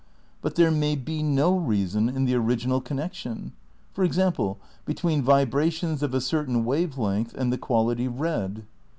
[0.41, 3.51] But there may be no reason in the original connec tion;
[3.93, 8.65] for example, between vibrations of a certain wave length and the quality red.